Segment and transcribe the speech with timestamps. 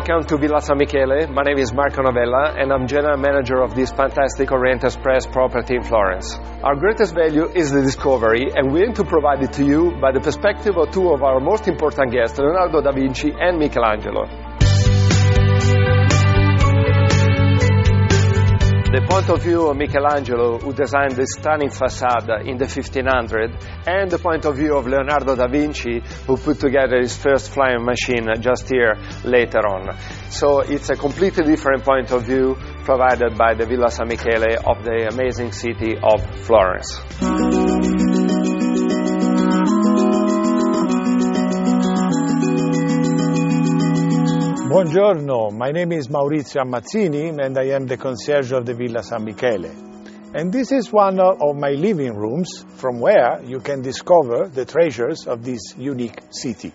[0.00, 1.26] Welcome to Villa San Michele.
[1.28, 5.76] My name is Marco Novella and I'm general manager of this fantastic Orient Express property
[5.76, 6.38] in Florence.
[6.64, 10.12] Our greatest value is the discovery and we aim to provide it to you by
[10.12, 14.49] the perspective of two of our most important guests, Leonardo da Vinci and Michelangelo.
[18.92, 24.10] The point of view of Michelangelo, who designed this stunning facade in the 1500s, and
[24.10, 28.26] the point of view of Leonardo da Vinci, who put together his first flying machine
[28.40, 29.96] just here later on.
[30.30, 34.82] So it's a completely different point of view provided by the Villa San Michele of
[34.82, 38.09] the amazing city of Florence.
[44.70, 49.24] Buongiorno, my name is Maurizio Ammazzini and I am the concierge of the Villa San
[49.24, 49.68] Michele.
[50.32, 55.26] And this is one of my living rooms from where you can discover the treasures
[55.26, 56.70] of this unique city.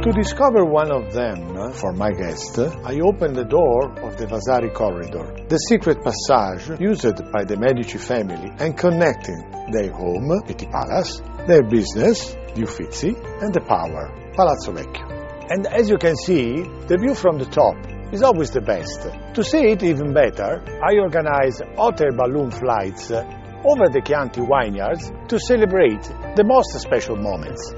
[0.00, 4.70] To discover one of them for my guest, I opened the door of the Vasari
[4.70, 11.20] corridor, the secret passage used by the Medici family and connecting their home, Pitti Palace,
[11.46, 15.20] their business, the Uffizi, and the power, Palazzo Vecchio.
[15.50, 17.74] And as you can see, the view from the top
[18.12, 19.02] is always the best.
[19.34, 23.24] To see it even better, I organize hot air balloon flights uh,
[23.64, 26.02] over the Chianti vineyards to celebrate
[26.36, 27.72] the most special moments.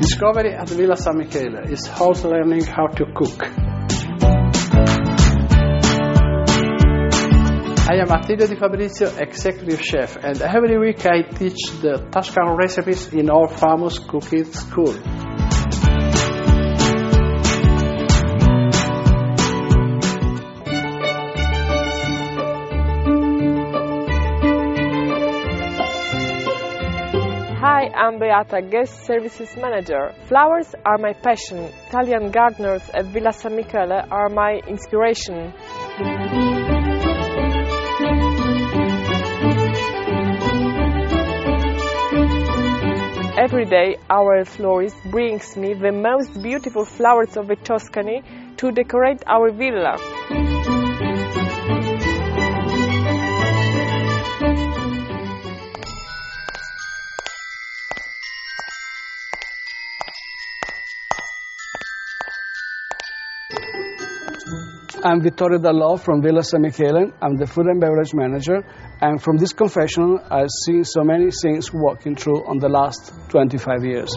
[0.00, 3.75] Discovery at Villa San Michele is also learning how to cook.
[7.96, 13.10] I am Attilio Di Fabrizio, Executive Chef, and every week I teach the Tuscan recipes
[13.14, 14.92] in our famous cooking school.
[27.62, 30.12] Hi, I'm Beata, Guest Services Manager.
[30.28, 31.72] Flowers are my passion.
[31.88, 35.54] Italian gardeners at Villa San Michele are my inspiration.
[43.46, 48.24] Every day, our florist brings me the most beautiful flowers of the Tuscany
[48.56, 50.15] to decorate our villa.
[65.04, 67.12] I'm Vittorio Dallò from Villa San Michele.
[67.20, 68.64] I'm the food and beverage manager.
[69.00, 73.84] And from this confessional, I've seen so many things walking through on the last 25
[73.84, 74.16] years.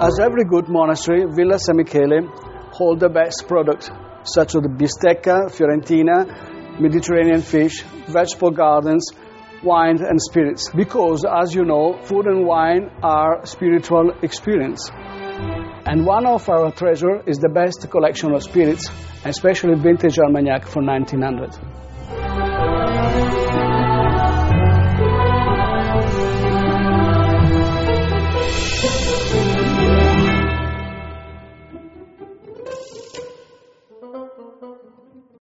[0.00, 2.28] As every good monastery, Villa San Michele
[2.72, 3.90] hold the best products,
[4.24, 9.10] such as the bistecca, fiorentina, Mediterranean fish, vegetable gardens,
[9.62, 14.90] wines and spirits because as you know food and wine are spiritual experience.
[14.92, 18.90] And one of our treasure is the best collection of spirits
[19.24, 21.58] especially vintage armagnac from 1900